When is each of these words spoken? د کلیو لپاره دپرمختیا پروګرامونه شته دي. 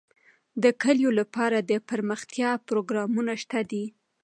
د 0.63 0.65
کلیو 0.81 1.11
لپاره 1.19 1.57
دپرمختیا 1.71 2.51
پروګرامونه 2.67 3.33
شته 3.43 3.59
دي. 3.71 3.85